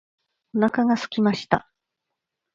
[0.55, 1.69] お腹がすきました